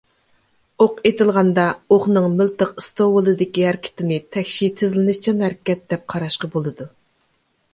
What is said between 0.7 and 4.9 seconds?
ئوق ئېتىلغاندا، ئوقنىڭ مىلتىق ئىستوۋۇلىدىكى ھەرىكىتىنى تەكشى